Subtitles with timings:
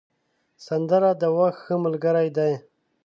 [0.65, 2.47] سندره د وخت ښه ملګرې ده